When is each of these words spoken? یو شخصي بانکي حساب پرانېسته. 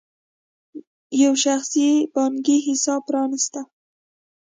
یو 1.23 1.33
شخصي 1.43 1.87
بانکي 2.13 2.57
حساب 2.67 3.01
پرانېسته. 3.09 3.61